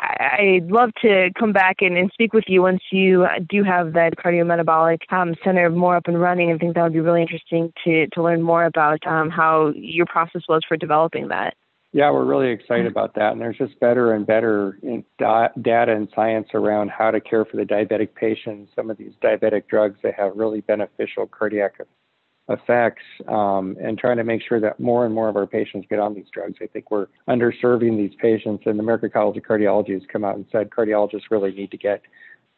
I'd 0.00 0.68
love 0.68 0.90
to 1.02 1.30
come 1.38 1.52
back 1.52 1.76
and, 1.80 1.96
and, 1.98 2.10
speak 2.12 2.32
with 2.32 2.44
you 2.48 2.62
once 2.62 2.80
you 2.90 3.26
do 3.48 3.62
have 3.62 3.92
that 3.92 4.16
cardiometabolic 4.16 5.00
um, 5.12 5.34
center 5.44 5.68
more 5.68 5.96
up 5.96 6.08
and 6.08 6.20
running. 6.20 6.50
I 6.50 6.56
think 6.56 6.74
that 6.74 6.82
would 6.82 6.94
be 6.94 7.00
really 7.00 7.20
interesting 7.20 7.72
to, 7.84 8.06
to 8.08 8.22
learn 8.22 8.42
more 8.42 8.64
about 8.64 9.06
um, 9.06 9.28
how 9.28 9.72
your 9.76 10.06
process 10.06 10.42
was 10.48 10.62
for 10.66 10.76
developing 10.76 11.28
that. 11.28 11.54
Yeah, 11.94 12.10
we're 12.10 12.24
really 12.24 12.50
excited 12.50 12.86
about 12.86 13.14
that. 13.16 13.32
And 13.32 13.40
there's 13.40 13.58
just 13.58 13.78
better 13.78 14.14
and 14.14 14.26
better 14.26 14.78
data 15.18 15.92
and 15.92 16.08
science 16.14 16.48
around 16.54 16.90
how 16.90 17.10
to 17.10 17.20
care 17.20 17.44
for 17.44 17.58
the 17.58 17.64
diabetic 17.64 18.14
patients. 18.14 18.72
Some 18.74 18.90
of 18.90 18.96
these 18.96 19.12
diabetic 19.22 19.68
drugs, 19.68 19.98
that 20.02 20.14
have 20.14 20.32
really 20.34 20.62
beneficial 20.62 21.26
cardiac 21.26 21.74
effects 22.48 23.02
um, 23.28 23.76
and 23.80 23.98
trying 23.98 24.16
to 24.16 24.24
make 24.24 24.42
sure 24.46 24.58
that 24.58 24.80
more 24.80 25.04
and 25.04 25.14
more 25.14 25.28
of 25.28 25.36
our 25.36 25.46
patients 25.46 25.86
get 25.90 25.98
on 25.98 26.14
these 26.14 26.26
drugs. 26.32 26.56
I 26.62 26.66
think 26.66 26.90
we're 26.90 27.08
underserving 27.28 27.98
these 27.98 28.16
patients, 28.20 28.64
and 28.64 28.78
the 28.78 28.82
American 28.82 29.10
College 29.10 29.36
of 29.36 29.42
Cardiology 29.42 29.92
has 29.92 30.02
come 30.10 30.24
out 30.24 30.36
and 30.36 30.46
said 30.50 30.70
cardiologists 30.70 31.30
really 31.30 31.52
need 31.52 31.70
to 31.72 31.76
get 31.76 32.00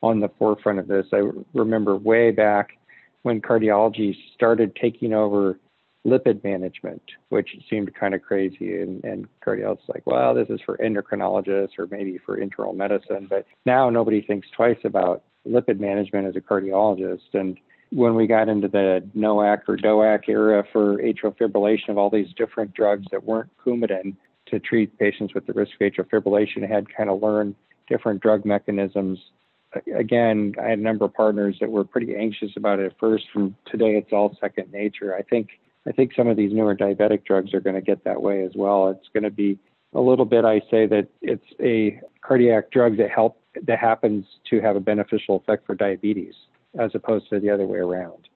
on 0.00 0.20
the 0.20 0.30
forefront 0.38 0.78
of 0.78 0.86
this. 0.86 1.06
I 1.12 1.22
remember 1.54 1.96
way 1.96 2.30
back 2.30 2.78
when 3.22 3.40
cardiology 3.40 4.14
started 4.34 4.76
taking 4.80 5.12
over 5.12 5.58
lipid 6.06 6.44
management, 6.44 7.02
which 7.30 7.56
seemed 7.68 7.94
kind 7.94 8.14
of 8.14 8.22
crazy. 8.22 8.80
And, 8.80 9.02
and 9.04 9.26
cardiologists 9.44 9.88
like, 9.88 10.06
well, 10.06 10.34
this 10.34 10.48
is 10.50 10.60
for 10.64 10.76
endocrinologists 10.78 11.78
or 11.78 11.86
maybe 11.90 12.18
for 12.24 12.38
internal 12.38 12.72
medicine. 12.72 13.26
But 13.28 13.46
now 13.64 13.90
nobody 13.90 14.20
thinks 14.20 14.48
twice 14.54 14.78
about 14.84 15.22
lipid 15.46 15.80
management 15.80 16.26
as 16.26 16.36
a 16.36 16.40
cardiologist. 16.40 17.32
And 17.32 17.58
when 17.90 18.14
we 18.14 18.26
got 18.26 18.48
into 18.48 18.68
the 18.68 19.08
NOAC 19.16 19.62
or 19.68 19.76
DOAC 19.76 20.28
era 20.28 20.64
for 20.72 20.98
atrial 20.98 21.36
fibrillation 21.36 21.88
of 21.88 21.98
all 21.98 22.10
these 22.10 22.32
different 22.36 22.74
drugs 22.74 23.06
that 23.10 23.24
weren't 23.24 23.50
Coumadin 23.64 24.16
to 24.46 24.58
treat 24.58 24.98
patients 24.98 25.32
with 25.32 25.46
the 25.46 25.52
risk 25.52 25.72
of 25.80 25.92
atrial 25.92 26.08
fibrillation, 26.08 26.68
had 26.68 26.86
kind 26.94 27.08
of 27.08 27.22
learned 27.22 27.54
different 27.88 28.20
drug 28.20 28.44
mechanisms. 28.44 29.18
Again, 29.94 30.54
I 30.62 30.68
had 30.68 30.78
a 30.78 30.82
number 30.82 31.04
of 31.04 31.14
partners 31.14 31.56
that 31.60 31.70
were 31.70 31.84
pretty 31.84 32.14
anxious 32.14 32.50
about 32.56 32.78
it 32.78 32.86
at 32.86 32.98
first, 32.98 33.24
and 33.34 33.54
today 33.70 33.96
it's 33.96 34.12
all 34.12 34.36
second 34.40 34.72
nature. 34.72 35.14
I 35.16 35.22
think 35.22 35.48
I 35.86 35.92
think 35.92 36.12
some 36.16 36.28
of 36.28 36.36
these 36.36 36.52
newer 36.52 36.74
diabetic 36.74 37.24
drugs 37.24 37.52
are 37.54 37.60
going 37.60 37.76
to 37.76 37.82
get 37.82 38.04
that 38.04 38.22
way 38.22 38.42
as 38.44 38.52
well. 38.54 38.88
It's 38.88 39.08
going 39.12 39.24
to 39.24 39.30
be 39.30 39.58
a 39.94 40.00
little 40.00 40.24
bit. 40.24 40.44
I 40.44 40.60
say 40.70 40.86
that 40.86 41.08
it's 41.20 41.44
a 41.60 42.00
cardiac 42.22 42.70
drug 42.70 42.96
that 42.96 43.10
help 43.10 43.40
that 43.66 43.78
happens 43.78 44.24
to 44.50 44.60
have 44.60 44.76
a 44.76 44.80
beneficial 44.80 45.36
effect 45.36 45.66
for 45.66 45.74
diabetes, 45.74 46.34
as 46.78 46.90
opposed 46.94 47.28
to 47.30 47.38
the 47.38 47.50
other 47.50 47.66
way 47.66 47.78
around. 47.78 48.28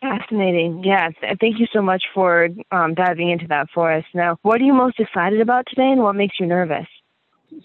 Fascinating. 0.00 0.82
Yes. 0.84 1.12
Thank 1.40 1.58
you 1.58 1.66
so 1.72 1.82
much 1.82 2.04
for 2.14 2.48
um, 2.70 2.94
diving 2.94 3.30
into 3.30 3.46
that 3.48 3.68
for 3.74 3.92
us. 3.92 4.04
Now, 4.14 4.38
what 4.42 4.60
are 4.60 4.64
you 4.64 4.72
most 4.72 5.00
excited 5.00 5.40
about 5.40 5.66
today, 5.68 5.90
and 5.90 6.02
what 6.02 6.14
makes 6.14 6.38
you 6.38 6.46
nervous? 6.46 6.86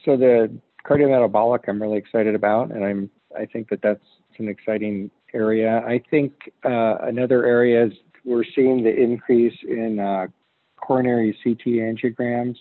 So 0.03 0.17
the 0.17 0.51
cardiometabolic, 0.85 1.67
I'm 1.67 1.81
really 1.81 1.97
excited 1.97 2.35
about, 2.35 2.71
and 2.71 2.83
I'm 2.83 3.09
I 3.37 3.45
think 3.45 3.69
that 3.69 3.81
that's 3.81 4.03
an 4.39 4.49
exciting 4.49 5.11
area. 5.33 5.83
I 5.85 6.01
think 6.09 6.33
uh, 6.65 6.97
another 7.01 7.45
area 7.45 7.85
is 7.85 7.93
we're 8.23 8.45
seeing 8.55 8.83
the 8.83 8.93
increase 8.93 9.57
in 9.67 9.99
uh, 9.99 10.27
coronary 10.77 11.37
CT 11.43 11.65
angiograms. 11.65 12.57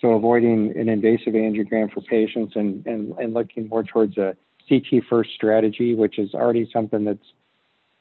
So 0.00 0.12
avoiding 0.12 0.76
an 0.76 0.88
invasive 0.88 1.34
angiogram 1.34 1.92
for 1.92 2.02
patients 2.02 2.54
and, 2.56 2.86
and, 2.86 3.12
and 3.18 3.32
looking 3.34 3.68
more 3.68 3.82
towards 3.82 4.18
a 4.18 4.36
CT 4.68 5.04
first 5.08 5.30
strategy, 5.34 5.94
which 5.94 6.18
is 6.18 6.34
already 6.34 6.68
something 6.72 7.04
that's 7.04 7.32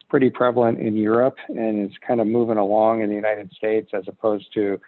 pretty 0.10 0.29
prevalent 0.29 0.79
in 0.79 0.96
Europe 0.96 1.38
and 1.50 1.79
it's 1.79 1.96
kind 2.05 2.22
of 2.22 2.27
moving 2.27 2.58
along 2.58 3.01
in 3.01 3.10
the 3.10 3.15
United 3.15 3.51
States 3.53 3.89
as 3.94 4.03
opposed 4.08 4.46
to 4.53 4.79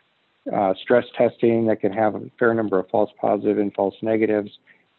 uh, 0.53 0.73
stress 0.81 1.05
testing 1.17 1.65
that 1.67 1.81
can 1.81 1.91
have 1.91 2.15
a 2.15 2.21
fair 2.39 2.53
number 2.53 2.79
of 2.79 2.87
false 2.89 3.09
positives 3.19 3.37
positive 3.37 3.57
and 3.59 3.73
false 3.73 3.95
negatives, 4.01 4.49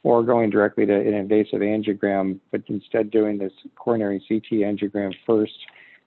or 0.03 0.23
going 0.23 0.51
directly 0.51 0.87
to 0.87 0.95
an 0.95 1.15
invasive 1.15 1.61
angiogram, 1.61 2.39
but 2.51 2.63
instead 2.69 3.11
doing 3.11 3.39
this 3.39 3.53
coronary 3.77 4.23
CT 4.29 4.61
angiogram 4.61 5.15
first 5.27 5.55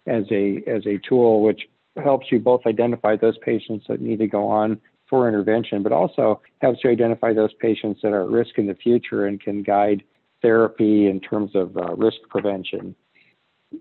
as 0.07 0.23
a 0.31 0.63
as 0.67 0.85
a 0.85 0.99
tool, 1.07 1.41
which 1.41 1.61
helps 2.01 2.31
you 2.31 2.39
both 2.39 2.61
identify 2.65 3.15
those 3.15 3.37
patients 3.39 3.85
that 3.89 4.01
need 4.01 4.19
to 4.19 4.27
go 4.27 4.47
on 4.47 4.79
for 5.09 5.27
intervention, 5.27 5.83
but 5.83 5.91
also 5.91 6.41
helps 6.61 6.79
you 6.83 6.89
identify 6.89 7.33
those 7.33 7.53
patients 7.59 7.99
that 8.01 8.13
are 8.13 8.23
at 8.23 8.29
risk 8.29 8.57
in 8.57 8.67
the 8.67 8.75
future 8.75 9.25
and 9.25 9.41
can 9.41 9.61
guide 9.61 10.03
therapy 10.41 11.07
in 11.07 11.19
terms 11.19 11.51
of 11.53 11.75
uh, 11.77 11.93
risk 11.95 12.17
prevention. 12.29 12.95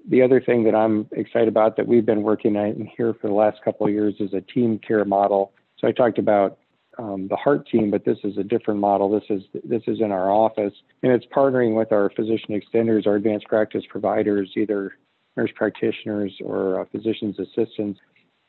The 0.08 0.22
other 0.22 0.40
thing 0.40 0.64
that 0.64 0.74
I'm 0.74 1.08
excited 1.12 1.48
about 1.48 1.76
that 1.76 1.86
we've 1.86 2.06
been 2.06 2.22
working 2.22 2.56
on 2.56 2.88
here 2.96 3.14
for 3.14 3.28
the 3.28 3.34
last 3.34 3.62
couple 3.64 3.86
of 3.86 3.92
years 3.92 4.14
is 4.20 4.34
a 4.34 4.40
team 4.40 4.78
care 4.78 5.04
model. 5.04 5.52
So 5.78 5.88
I 5.88 5.92
talked 5.92 6.18
about 6.18 6.58
um, 6.98 7.28
the 7.28 7.36
heart 7.36 7.66
team, 7.68 7.90
but 7.90 8.04
this 8.04 8.18
is 8.24 8.36
a 8.36 8.44
different 8.44 8.80
model. 8.80 9.08
This 9.08 9.24
is 9.30 9.42
this 9.64 9.82
is 9.86 10.00
in 10.00 10.12
our 10.12 10.30
office, 10.30 10.74
and 11.02 11.12
it's 11.12 11.26
partnering 11.34 11.74
with 11.74 11.92
our 11.92 12.10
physician 12.14 12.60
extenders, 12.60 13.06
our 13.06 13.16
advanced 13.16 13.46
practice 13.46 13.84
providers, 13.88 14.50
either 14.56 14.92
nurse 15.36 15.50
practitioners 15.54 16.32
or 16.44 16.80
uh, 16.80 16.84
physicians 16.92 17.38
assistants, 17.38 18.00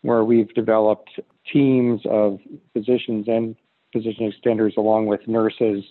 where 0.01 0.23
we've 0.23 0.53
developed 0.53 1.09
teams 1.51 2.01
of 2.09 2.39
physicians 2.73 3.27
and 3.27 3.55
physician 3.93 4.31
extenders 4.31 4.77
along 4.77 5.05
with 5.05 5.27
nurses 5.27 5.83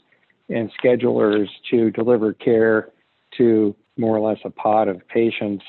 and 0.48 0.70
schedulers 0.82 1.48
to 1.70 1.90
deliver 1.90 2.32
care 2.32 2.88
to 3.36 3.74
more 3.96 4.16
or 4.16 4.28
less 4.28 4.38
a 4.44 4.50
pod 4.50 4.88
of 4.88 5.06
patients 5.08 5.64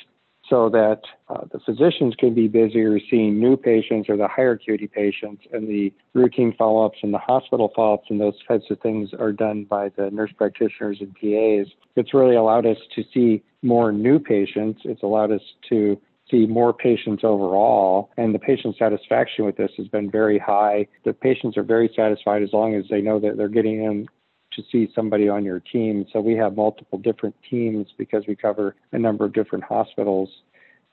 so 0.51 0.69
that 0.69 0.99
uh, 1.29 1.45
the 1.53 1.59
physicians 1.59 2.13
can 2.19 2.33
be 2.33 2.49
busier 2.49 2.99
seeing 3.09 3.39
new 3.39 3.55
patients 3.55 4.09
or 4.09 4.17
the 4.17 4.27
higher 4.27 4.51
acuity 4.51 4.85
patients, 4.85 5.41
and 5.53 5.65
the 5.67 5.93
routine 6.13 6.53
follow 6.57 6.85
ups 6.85 6.97
and 7.01 7.13
the 7.13 7.17
hospital 7.17 7.71
follow 7.73 7.93
ups 7.93 8.07
and 8.09 8.19
those 8.19 8.33
types 8.45 8.65
of 8.69 8.77
things 8.81 9.11
are 9.17 9.31
done 9.31 9.63
by 9.63 9.87
the 9.95 10.11
nurse 10.11 10.31
practitioners 10.37 10.97
and 10.99 11.13
PAs. 11.15 11.73
It's 11.95 12.13
really 12.13 12.35
allowed 12.35 12.65
us 12.65 12.77
to 12.95 13.03
see 13.13 13.41
more 13.61 13.93
new 13.93 14.19
patients. 14.19 14.81
It's 14.83 15.03
allowed 15.03 15.31
us 15.31 15.41
to 15.69 15.97
see 16.29 16.45
more 16.45 16.73
patients 16.73 17.23
overall, 17.23 18.09
and 18.17 18.35
the 18.35 18.39
patient 18.39 18.75
satisfaction 18.77 19.45
with 19.45 19.55
this 19.55 19.71
has 19.77 19.87
been 19.87 20.11
very 20.11 20.37
high. 20.37 20.85
The 21.05 21.13
patients 21.13 21.55
are 21.55 21.63
very 21.63 21.89
satisfied 21.95 22.43
as 22.43 22.49
long 22.51 22.75
as 22.75 22.83
they 22.89 23.01
know 23.01 23.21
that 23.21 23.37
they're 23.37 23.47
getting 23.47 23.83
in 23.83 24.07
to 24.53 24.63
see 24.71 24.89
somebody 24.93 25.29
on 25.29 25.43
your 25.43 25.59
team. 25.59 26.05
So 26.11 26.19
we 26.19 26.35
have 26.35 26.55
multiple 26.55 26.97
different 26.97 27.35
teams 27.49 27.87
because 27.97 28.23
we 28.27 28.35
cover 28.35 28.75
a 28.91 28.99
number 28.99 29.25
of 29.25 29.33
different 29.33 29.63
hospitals 29.63 30.29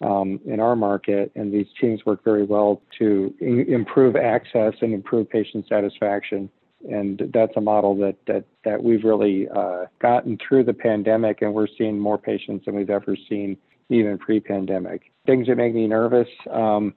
um, 0.00 0.40
in 0.46 0.60
our 0.60 0.76
market, 0.76 1.32
and 1.34 1.52
these 1.52 1.66
teams 1.80 2.06
work 2.06 2.22
very 2.22 2.44
well 2.44 2.80
to 2.98 3.34
in- 3.40 3.66
improve 3.68 4.14
access 4.16 4.74
and 4.80 4.94
improve 4.94 5.28
patient 5.28 5.66
satisfaction. 5.68 6.48
And 6.88 7.22
that's 7.34 7.52
a 7.56 7.60
model 7.60 7.96
that 7.96 8.16
that 8.28 8.44
that 8.64 8.82
we've 8.82 9.02
really 9.02 9.48
uh, 9.48 9.86
gotten 10.00 10.38
through 10.38 10.64
the 10.64 10.74
pandemic, 10.74 11.42
and 11.42 11.52
we're 11.52 11.66
seeing 11.76 11.98
more 11.98 12.18
patients 12.18 12.66
than 12.66 12.76
we've 12.76 12.90
ever 12.90 13.16
seen 13.28 13.56
even 13.88 14.18
pre-pandemic. 14.18 15.10
Things 15.26 15.48
that 15.48 15.56
make 15.56 15.74
me 15.74 15.86
nervous. 15.86 16.28
Um, 16.52 16.94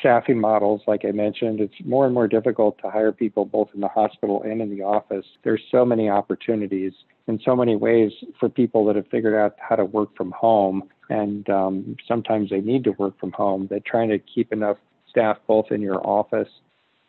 staffing 0.00 0.40
models, 0.40 0.82
like 0.86 1.04
I 1.04 1.12
mentioned, 1.12 1.60
it's 1.60 1.74
more 1.84 2.04
and 2.04 2.14
more 2.14 2.28
difficult 2.28 2.78
to 2.82 2.90
hire 2.90 3.12
people 3.12 3.44
both 3.44 3.68
in 3.74 3.80
the 3.80 3.88
hospital 3.88 4.42
and 4.42 4.60
in 4.60 4.70
the 4.70 4.82
office. 4.82 5.26
There's 5.44 5.62
so 5.70 5.84
many 5.84 6.08
opportunities 6.08 6.92
in 7.26 7.40
so 7.44 7.54
many 7.54 7.76
ways 7.76 8.12
for 8.40 8.48
people 8.48 8.86
that 8.86 8.96
have 8.96 9.06
figured 9.08 9.34
out 9.34 9.54
how 9.58 9.76
to 9.76 9.84
work 9.84 10.16
from 10.16 10.30
home. 10.32 10.84
And 11.10 11.48
um, 11.50 11.96
sometimes 12.06 12.50
they 12.50 12.60
need 12.60 12.84
to 12.84 12.90
work 12.92 13.18
from 13.18 13.32
home. 13.32 13.66
They're 13.68 13.80
trying 13.86 14.08
to 14.10 14.18
keep 14.18 14.52
enough 14.52 14.76
staff 15.08 15.38
both 15.46 15.66
in 15.70 15.80
your 15.80 16.06
office 16.06 16.48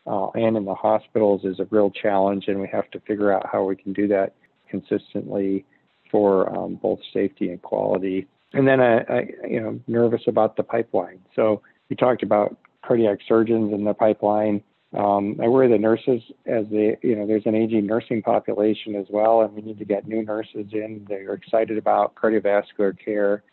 uh, 0.06 0.28
and 0.30 0.56
in 0.56 0.64
the 0.64 0.74
hospitals 0.74 1.44
is 1.44 1.60
a 1.60 1.66
real 1.70 1.90
challenge. 1.90 2.48
And 2.48 2.60
we 2.60 2.68
have 2.68 2.90
to 2.92 3.00
figure 3.00 3.32
out 3.32 3.46
how 3.50 3.64
we 3.64 3.76
can 3.76 3.92
do 3.92 4.08
that 4.08 4.34
consistently 4.68 5.64
for 6.10 6.50
um, 6.56 6.74
both 6.76 6.98
safety 7.12 7.50
and 7.50 7.60
quality. 7.62 8.26
And 8.52 8.66
then 8.66 8.80
I, 8.80 8.98
I, 9.00 9.28
you 9.48 9.60
know, 9.60 9.80
nervous 9.86 10.22
about 10.26 10.56
the 10.56 10.62
pipeline. 10.62 11.20
So 11.36 11.62
we 11.88 11.96
talked 11.96 12.22
about 12.22 12.56
cardiac 12.84 13.18
surgeons 13.26 13.72
in 13.72 13.84
the 13.84 13.94
pipeline. 13.94 14.62
Um, 14.96 15.38
I 15.40 15.46
worry 15.46 15.68
the 15.68 15.78
nurses 15.78 16.20
as 16.46 16.64
they, 16.70 16.96
you 17.02 17.14
know, 17.14 17.26
there's 17.26 17.46
an 17.46 17.54
aging 17.54 17.86
nursing 17.86 18.22
population 18.22 18.96
as 18.96 19.06
well, 19.08 19.42
and 19.42 19.54
we 19.54 19.62
need 19.62 19.78
to 19.78 19.84
get 19.84 20.08
new 20.08 20.24
nurses 20.24 20.66
in. 20.72 21.06
They're 21.08 21.34
excited 21.34 21.78
about 21.78 22.14
cardiovascular 22.16 22.96
care. 23.02 23.44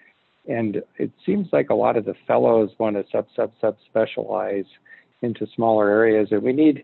And 0.48 0.82
it 0.98 1.12
seems 1.26 1.48
like 1.52 1.70
a 1.70 1.76
lot 1.76 1.98
of 1.98 2.06
the 2.06 2.16
fellows 2.26 2.72
want 2.80 2.96
to 2.96 3.06
sub, 3.12 3.28
sub, 3.36 3.52
sub 3.62 3.76
specialize 3.90 4.66
into 5.22 5.46
smaller 5.56 5.90
areas. 5.90 6.30
And 6.32 6.42
we 6.42 6.54
need 6.54 6.84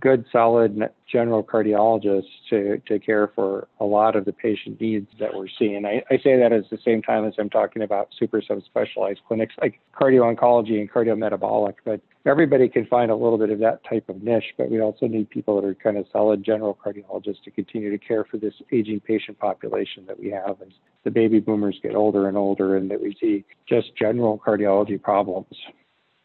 good, 0.00 0.24
solid 0.32 0.80
general 1.10 1.44
cardiologists 1.44 2.24
to, 2.50 2.78
to 2.86 2.98
care 2.98 3.30
for 3.34 3.68
a 3.78 3.84
lot 3.84 4.16
of 4.16 4.24
the 4.24 4.32
patient 4.32 4.80
needs 4.80 5.08
that 5.20 5.34
we're 5.34 5.46
seeing. 5.58 5.84
I, 5.84 6.02
I 6.10 6.16
say 6.18 6.38
that 6.38 6.52
at 6.52 6.68
the 6.70 6.78
same 6.84 7.02
time 7.02 7.24
as 7.24 7.34
I'm 7.38 7.50
talking 7.50 7.82
about 7.82 8.08
super 8.18 8.40
subspecialized 8.40 9.18
clinics 9.28 9.54
like 9.60 9.80
cardio 9.94 10.34
oncology 10.34 10.80
and 10.80 10.90
cardiometabolic, 10.90 11.74
but 11.84 12.00
everybody 12.24 12.68
can 12.68 12.86
find 12.86 13.10
a 13.10 13.14
little 13.14 13.38
bit 13.38 13.50
of 13.50 13.58
that 13.60 13.84
type 13.84 14.08
of 14.08 14.22
niche, 14.22 14.54
but 14.56 14.70
we 14.70 14.80
also 14.80 15.06
need 15.06 15.28
people 15.30 15.60
that 15.60 15.66
are 15.66 15.74
kind 15.74 15.96
of 15.96 16.06
solid 16.10 16.42
general 16.42 16.76
cardiologists 16.84 17.42
to 17.44 17.50
continue 17.50 17.90
to 17.90 17.98
care 17.98 18.24
for 18.24 18.38
this 18.38 18.54
aging 18.72 19.00
patient 19.00 19.38
population 19.38 20.04
that 20.06 20.18
we 20.18 20.30
have 20.30 20.60
as 20.62 20.72
the 21.04 21.10
baby 21.10 21.38
boomers 21.38 21.78
get 21.82 21.94
older 21.94 22.28
and 22.28 22.36
older 22.36 22.76
and 22.76 22.90
that 22.90 23.00
we 23.00 23.16
see 23.20 23.44
just 23.68 23.94
general 23.96 24.40
cardiology 24.44 25.00
problems. 25.00 25.54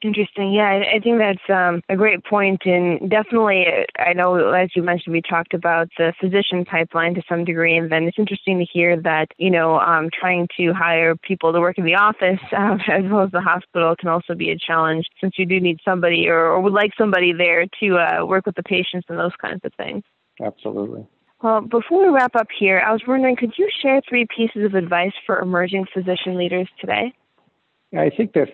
Interesting. 0.03 0.53
Yeah, 0.53 0.69
I, 0.69 0.97
I 0.97 0.99
think 0.99 1.17
that's 1.17 1.49
um, 1.49 1.81
a 1.89 1.95
great. 1.95 2.19
And 2.31 3.09
definitely, 3.09 3.65
I 3.97 4.13
know, 4.13 4.35
as 4.53 4.69
you 4.75 4.83
mentioned, 4.83 5.13
we 5.13 5.21
talked 5.21 5.55
about 5.55 5.89
the 5.97 6.13
physician 6.19 6.65
pipeline 6.65 7.15
to 7.15 7.23
some 7.27 7.45
degree. 7.45 7.75
And 7.75 7.91
then 7.91 8.03
it's 8.03 8.19
interesting 8.19 8.59
to 8.59 8.65
hear 8.65 9.01
that, 9.01 9.29
you 9.37 9.49
know, 9.49 9.79
um, 9.79 10.09
trying 10.13 10.47
to 10.57 10.71
hire 10.71 11.15
people 11.15 11.51
to 11.51 11.59
work 11.59 11.79
in 11.79 11.85
the 11.85 11.95
office 11.95 12.39
um, 12.57 12.79
as 12.87 13.03
well 13.09 13.23
as 13.23 13.31
the 13.31 13.41
hospital 13.41 13.95
can 13.99 14.09
also 14.09 14.35
be 14.35 14.51
a 14.51 14.57
challenge 14.57 15.05
since 15.19 15.33
you 15.37 15.45
do 15.45 15.59
need 15.59 15.79
somebody 15.83 16.27
or, 16.27 16.45
or 16.45 16.61
would 16.61 16.73
like 16.73 16.91
somebody 16.97 17.33
there 17.33 17.65
to 17.79 17.97
uh, 17.97 18.25
work 18.25 18.45
with 18.45 18.55
the 18.55 18.63
patients 18.63 19.07
and 19.09 19.17
those 19.17 19.35
kinds 19.41 19.61
of 19.63 19.73
things. 19.75 20.03
Absolutely. 20.43 21.07
Well, 21.41 21.61
before 21.61 22.05
we 22.05 22.09
wrap 22.09 22.35
up 22.35 22.47
here, 22.57 22.81
I 22.85 22.91
was 22.91 23.01
wondering, 23.07 23.35
could 23.35 23.53
you 23.57 23.67
share 23.81 24.01
three 24.07 24.27
pieces 24.35 24.63
of 24.63 24.75
advice 24.75 25.13
for 25.25 25.39
emerging 25.39 25.85
physician 25.91 26.35
leaders 26.35 26.67
today? 26.79 27.13
I 27.97 28.09
think 28.09 28.33
that 28.33 28.49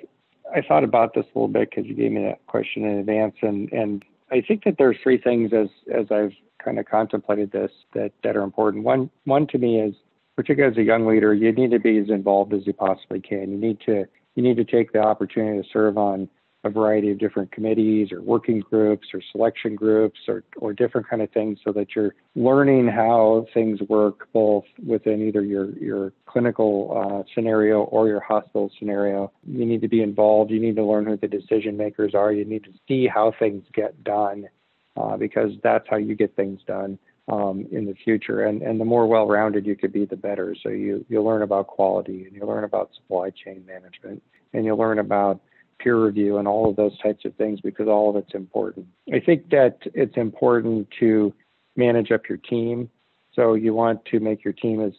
I 0.55 0.61
thought 0.61 0.83
about 0.83 1.13
this 1.13 1.25
a 1.25 1.37
little 1.37 1.47
bit 1.47 1.69
because 1.69 1.85
you 1.85 1.95
gave 1.95 2.11
me 2.11 2.23
that 2.23 2.45
question 2.47 2.85
in 2.85 2.97
advance, 2.99 3.35
and 3.41 3.71
and 3.71 4.03
I 4.31 4.41
think 4.41 4.63
that 4.65 4.75
there's 4.77 4.97
three 5.01 5.17
things 5.17 5.51
as 5.53 5.69
as 5.93 6.07
I've 6.11 6.33
kind 6.63 6.79
of 6.79 6.85
contemplated 6.85 7.51
this 7.51 7.71
that 7.93 8.11
that 8.23 8.35
are 8.35 8.43
important. 8.43 8.83
One 8.83 9.09
one 9.25 9.47
to 9.47 9.57
me 9.57 9.79
is 9.79 9.95
particularly 10.35 10.73
as 10.73 10.77
a 10.77 10.83
young 10.83 11.05
leader, 11.05 11.33
you 11.33 11.51
need 11.51 11.71
to 11.71 11.79
be 11.79 11.97
as 11.97 12.09
involved 12.09 12.53
as 12.53 12.65
you 12.65 12.73
possibly 12.73 13.19
can. 13.19 13.51
You 13.51 13.57
need 13.57 13.79
to 13.85 14.05
you 14.35 14.43
need 14.43 14.57
to 14.57 14.65
take 14.65 14.91
the 14.91 14.99
opportunity 14.99 15.61
to 15.61 15.67
serve 15.71 15.97
on 15.97 16.29
a 16.65 16.69
variety 16.69 17.11
of 17.11 17.17
different 17.17 17.51
committees 17.51 18.11
or 18.11 18.21
working 18.21 18.61
groups 18.61 19.07
or 19.13 19.21
selection 19.31 19.75
groups 19.75 20.19
or, 20.27 20.43
or 20.57 20.71
different 20.71 21.07
kind 21.09 21.21
of 21.21 21.29
things 21.31 21.59
so 21.63 21.73
that 21.73 21.87
you're 21.95 22.15
learning 22.35 22.87
how 22.87 23.45
things 23.53 23.81
work 23.89 24.27
both 24.31 24.63
within 24.85 25.21
either 25.21 25.41
your, 25.41 25.71
your 25.77 26.13
clinical 26.25 26.97
uh, 26.97 27.23
scenario 27.35 27.81
or 27.83 28.07
your 28.07 28.21
hospital 28.21 28.71
scenario. 28.79 29.31
You 29.45 29.65
need 29.65 29.81
to 29.81 29.89
be 29.89 30.01
involved. 30.01 30.51
You 30.51 30.59
need 30.61 30.77
to 30.77 30.85
learn 30.85 31.05
who 31.05 31.17
the 31.17 31.27
decision 31.27 31.75
makers 31.75 32.15
are. 32.15 32.31
You 32.31 32.45
need 32.45 32.63
to 32.63 32.71
see 32.87 33.07
how 33.07 33.33
things 33.37 33.65
get 33.73 34.01
done 34.03 34.47
uh, 34.95 35.17
because 35.17 35.51
that's 35.63 35.85
how 35.89 35.97
you 35.97 36.15
get 36.15 36.35
things 36.35 36.61
done. 36.65 36.97
Um, 37.29 37.67
in 37.71 37.85
the 37.85 37.95
future. 38.03 38.43
And, 38.43 38.61
and 38.61 38.81
the 38.81 38.83
more 38.83 39.07
well 39.07 39.29
rounded 39.29 39.65
you 39.65 39.77
could 39.77 39.93
be, 39.93 40.03
the 40.03 40.17
better. 40.17 40.57
So 40.61 40.67
you, 40.67 41.05
you 41.07 41.23
learn 41.23 41.41
about 41.41 41.67
quality 41.67 42.25
and 42.25 42.35
you 42.35 42.45
learn 42.45 42.65
about 42.65 42.89
supply 42.95 43.29
chain 43.29 43.63
management 43.65 44.21
and 44.51 44.65
you 44.65 44.75
learn 44.75 44.99
about 44.99 45.39
peer 45.83 45.97
review 46.03 46.37
and 46.37 46.47
all 46.47 46.69
of 46.69 46.75
those 46.75 46.97
types 46.99 47.25
of 47.25 47.35
things 47.35 47.59
because 47.61 47.87
all 47.87 48.09
of 48.09 48.15
it's 48.15 48.33
important. 48.33 48.87
I 49.13 49.19
think 49.19 49.49
that 49.49 49.79
it's 49.93 50.15
important 50.15 50.87
to 50.99 51.33
manage 51.75 52.11
up 52.11 52.29
your 52.29 52.37
team. 52.37 52.89
So 53.33 53.55
you 53.55 53.73
want 53.73 54.05
to 54.05 54.19
make 54.19 54.43
your 54.43 54.53
team 54.53 54.81
as, 54.81 54.93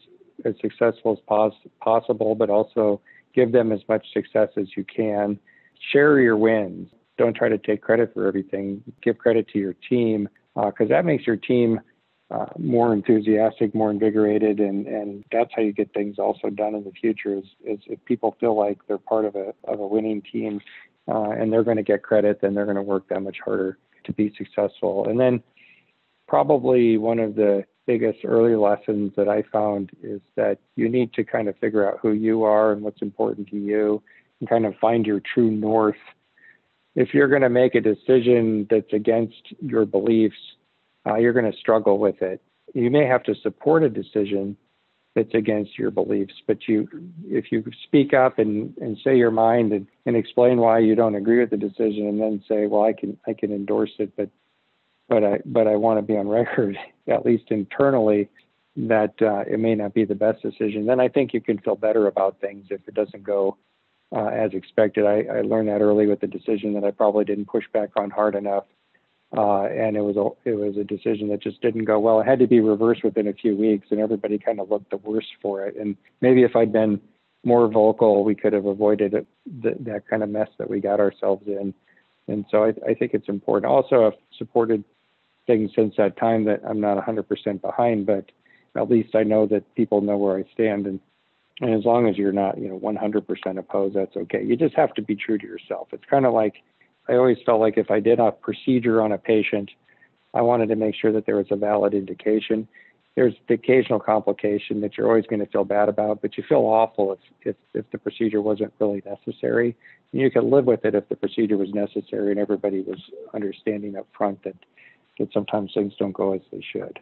as 0.44 0.54
successful 0.60 1.12
as 1.12 1.18
pos- 1.26 1.70
possible, 1.80 2.34
but 2.34 2.50
also 2.50 3.00
give 3.34 3.52
them 3.52 3.72
as 3.72 3.80
much 3.88 4.06
success 4.12 4.48
as 4.56 4.66
you 4.76 4.84
can. 4.84 5.38
Share 5.92 6.20
your 6.20 6.36
wins. 6.36 6.90
Don't 7.16 7.34
try 7.34 7.48
to 7.48 7.58
take 7.58 7.80
credit 7.80 8.12
for 8.12 8.26
everything. 8.26 8.82
Give 9.02 9.16
credit 9.16 9.48
to 9.48 9.58
your 9.58 9.74
team 9.88 10.28
because 10.54 10.86
uh, 10.86 10.88
that 10.88 11.04
makes 11.04 11.26
your 11.26 11.36
team 11.36 11.80
uh, 12.30 12.46
more 12.58 12.92
enthusiastic, 12.92 13.74
more 13.74 13.90
invigorated, 13.90 14.58
and, 14.58 14.86
and 14.86 15.24
that's 15.30 15.50
how 15.54 15.62
you 15.62 15.72
get 15.72 15.92
things 15.92 16.18
also 16.18 16.48
done 16.50 16.74
in 16.74 16.84
the 16.84 16.92
future. 16.92 17.36
Is, 17.36 17.44
is 17.64 17.78
if 17.86 18.02
people 18.04 18.36
feel 18.40 18.56
like 18.56 18.78
they're 18.86 18.98
part 18.98 19.24
of 19.24 19.36
a 19.36 19.52
of 19.64 19.80
a 19.80 19.86
winning 19.86 20.22
team, 20.32 20.60
uh, 21.06 21.30
and 21.30 21.52
they're 21.52 21.64
going 21.64 21.76
to 21.76 21.82
get 21.82 22.02
credit, 22.02 22.40
then 22.40 22.54
they're 22.54 22.64
going 22.64 22.76
to 22.76 22.82
work 22.82 23.08
that 23.08 23.22
much 23.22 23.36
harder 23.44 23.78
to 24.04 24.12
be 24.12 24.32
successful. 24.36 25.08
And 25.08 25.20
then 25.20 25.42
probably 26.26 26.96
one 26.96 27.18
of 27.18 27.34
the 27.34 27.64
biggest 27.86 28.20
early 28.24 28.56
lessons 28.56 29.12
that 29.16 29.28
I 29.28 29.42
found 29.52 29.90
is 30.02 30.22
that 30.36 30.58
you 30.76 30.88
need 30.88 31.12
to 31.14 31.24
kind 31.24 31.48
of 31.48 31.58
figure 31.58 31.86
out 31.86 31.98
who 32.00 32.12
you 32.12 32.42
are 32.42 32.72
and 32.72 32.80
what's 32.80 33.02
important 33.02 33.48
to 33.48 33.56
you, 33.56 34.02
and 34.40 34.48
kind 34.48 34.64
of 34.64 34.74
find 34.80 35.04
your 35.06 35.20
true 35.20 35.50
north. 35.50 35.96
If 36.96 37.12
you're 37.12 37.28
going 37.28 37.42
to 37.42 37.50
make 37.50 37.74
a 37.74 37.80
decision 37.80 38.66
that's 38.70 38.92
against 38.92 39.52
your 39.60 39.84
beliefs 39.84 40.36
uh, 41.06 41.16
you're 41.16 41.32
going 41.32 41.50
to 41.50 41.58
struggle 41.58 41.98
with 41.98 42.22
it. 42.22 42.42
You 42.74 42.90
may 42.90 43.06
have 43.06 43.22
to 43.24 43.34
support 43.36 43.82
a 43.82 43.88
decision 43.88 44.56
that's 45.14 45.34
against 45.34 45.78
your 45.78 45.90
beliefs, 45.90 46.34
but 46.46 46.66
you, 46.66 46.88
if 47.26 47.52
you 47.52 47.64
speak 47.84 48.12
up 48.12 48.38
and, 48.38 48.76
and 48.78 48.98
say 49.04 49.16
your 49.16 49.30
mind 49.30 49.72
and, 49.72 49.86
and 50.06 50.16
explain 50.16 50.58
why 50.58 50.80
you 50.80 50.94
don't 50.94 51.14
agree 51.14 51.38
with 51.38 51.50
the 51.50 51.56
decision, 51.56 52.08
and 52.08 52.20
then 52.20 52.42
say, 52.48 52.66
well, 52.66 52.82
I 52.82 52.92
can 52.92 53.16
I 53.26 53.32
can 53.32 53.52
endorse 53.52 53.92
it, 53.98 54.12
but 54.16 54.28
but 55.08 55.22
I 55.22 55.40
but 55.44 55.68
I 55.68 55.76
want 55.76 55.98
to 55.98 56.02
be 56.02 56.16
on 56.16 56.28
record, 56.40 56.76
at 57.06 57.24
least 57.24 57.44
internally, 57.50 58.28
that 58.76 59.14
uh, 59.22 59.44
it 59.46 59.60
may 59.60 59.76
not 59.76 59.94
be 59.94 60.04
the 60.04 60.16
best 60.16 60.42
decision. 60.42 60.86
Then 60.86 60.98
I 60.98 61.08
think 61.08 61.32
you 61.32 61.40
can 61.40 61.58
feel 61.58 61.76
better 61.76 62.08
about 62.08 62.40
things 62.40 62.66
if 62.70 62.80
it 62.88 62.94
doesn't 62.94 63.22
go 63.22 63.56
uh, 64.14 64.26
as 64.26 64.52
expected. 64.52 65.06
I, 65.06 65.24
I 65.32 65.40
learned 65.42 65.68
that 65.68 65.80
early 65.80 66.06
with 66.06 66.20
the 66.20 66.26
decision 66.26 66.74
that 66.74 66.84
I 66.84 66.90
probably 66.90 67.24
didn't 67.24 67.46
push 67.46 67.64
back 67.72 67.90
on 67.96 68.10
hard 68.10 68.34
enough 68.34 68.64
uh, 69.36 69.64
and 69.64 69.96
it 69.96 70.00
was 70.00 70.16
a 70.16 70.48
it 70.48 70.54
was 70.54 70.76
a 70.76 70.84
decision 70.84 71.28
that 71.28 71.42
just 71.42 71.60
didn't 71.60 71.84
go 71.84 71.98
well. 71.98 72.20
It 72.20 72.26
had 72.26 72.38
to 72.38 72.46
be 72.46 72.60
reversed 72.60 73.02
within 73.02 73.28
a 73.28 73.32
few 73.32 73.56
weeks, 73.56 73.88
and 73.90 74.00
everybody 74.00 74.38
kind 74.38 74.60
of 74.60 74.70
looked 74.70 74.90
the 74.90 74.98
worse 74.98 75.26
for 75.42 75.66
it. 75.66 75.76
And 75.76 75.96
maybe 76.20 76.42
if 76.42 76.54
I'd 76.54 76.72
been 76.72 77.00
more 77.44 77.68
vocal, 77.68 78.24
we 78.24 78.34
could 78.34 78.52
have 78.52 78.66
avoided 78.66 79.14
it, 79.14 79.26
th- 79.62 79.76
that 79.80 80.08
kind 80.08 80.22
of 80.22 80.30
mess 80.30 80.48
that 80.58 80.70
we 80.70 80.80
got 80.80 81.00
ourselves 81.00 81.46
in. 81.46 81.74
And 82.28 82.44
so 82.50 82.64
I, 82.64 82.68
I 82.88 82.94
think 82.94 83.12
it's 83.12 83.28
important. 83.28 83.70
Also, 83.70 84.06
I've 84.06 84.18
supported 84.38 84.84
things 85.46 85.70
since 85.76 85.94
that 85.98 86.16
time 86.16 86.44
that 86.44 86.60
I'm 86.66 86.80
not 86.80 87.04
100% 87.04 87.60
behind, 87.60 88.06
but 88.06 88.30
at 88.76 88.90
least 88.90 89.14
I 89.14 89.24
know 89.24 89.46
that 89.46 89.74
people 89.74 90.00
know 90.00 90.16
where 90.16 90.38
I 90.38 90.44
stand. 90.52 90.86
And 90.86 91.00
and 91.60 91.72
as 91.72 91.84
long 91.84 92.08
as 92.08 92.18
you're 92.18 92.32
not, 92.32 92.58
you 92.58 92.68
know, 92.68 92.80
100% 92.80 93.58
opposed, 93.58 93.94
that's 93.94 94.16
okay. 94.16 94.42
You 94.42 94.56
just 94.56 94.74
have 94.74 94.92
to 94.94 95.02
be 95.02 95.14
true 95.14 95.38
to 95.38 95.46
yourself. 95.46 95.86
It's 95.92 96.04
kind 96.10 96.26
of 96.26 96.34
like 96.34 96.54
I 97.08 97.14
always 97.14 97.38
felt 97.44 97.60
like 97.60 97.76
if 97.76 97.90
I 97.90 98.00
did 98.00 98.18
a 98.18 98.32
procedure 98.32 99.02
on 99.02 99.12
a 99.12 99.18
patient, 99.18 99.70
I 100.32 100.40
wanted 100.40 100.68
to 100.70 100.76
make 100.76 100.94
sure 100.94 101.12
that 101.12 101.26
there 101.26 101.36
was 101.36 101.46
a 101.50 101.56
valid 101.56 101.94
indication. 101.94 102.66
There's 103.14 103.34
the 103.46 103.54
occasional 103.54 104.00
complication 104.00 104.80
that 104.80 104.96
you're 104.96 105.06
always 105.06 105.26
going 105.26 105.40
to 105.40 105.46
feel 105.46 105.64
bad 105.64 105.88
about, 105.88 106.22
but 106.22 106.36
you 106.36 106.44
feel 106.48 106.62
awful 106.62 107.12
if, 107.12 107.18
if, 107.42 107.56
if 107.74 107.90
the 107.92 107.98
procedure 107.98 108.42
wasn't 108.42 108.72
really 108.80 109.02
necessary. 109.06 109.76
And 110.12 110.20
you 110.20 110.30
could 110.30 110.44
live 110.44 110.64
with 110.64 110.84
it 110.84 110.94
if 110.94 111.08
the 111.08 111.16
procedure 111.16 111.56
was 111.56 111.72
necessary 111.72 112.32
and 112.32 112.40
everybody 112.40 112.80
was 112.80 113.00
understanding 113.32 113.96
up 113.96 114.06
front 114.16 114.42
that, 114.44 114.56
that 115.18 115.32
sometimes 115.32 115.72
things 115.74 115.92
don't 115.98 116.12
go 116.12 116.32
as 116.32 116.40
they 116.50 116.64
should. 116.72 116.98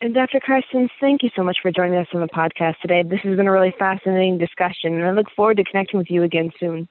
And 0.00 0.12
Dr. 0.12 0.38
Karstens, 0.38 0.90
thank 1.00 1.22
you 1.22 1.30
so 1.34 1.42
much 1.42 1.58
for 1.62 1.72
joining 1.72 1.98
us 1.98 2.08
on 2.12 2.20
the 2.20 2.28
podcast 2.28 2.78
today. 2.80 3.02
This 3.02 3.20
has 3.20 3.36
been 3.36 3.46
a 3.46 3.52
really 3.52 3.74
fascinating 3.78 4.38
discussion, 4.38 4.94
and 4.94 5.04
I 5.04 5.12
look 5.12 5.30
forward 5.34 5.56
to 5.56 5.64
connecting 5.64 5.98
with 5.98 6.10
you 6.10 6.22
again 6.22 6.52
soon. 6.60 6.88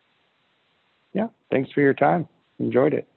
Yeah, 1.13 1.27
thanks 1.51 1.71
for 1.71 1.81
your 1.81 1.93
time. 1.93 2.27
Enjoyed 2.59 2.93
it. 2.93 3.07